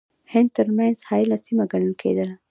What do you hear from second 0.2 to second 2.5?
هند ترمنځ حایله سیمه ګڼله کېدله.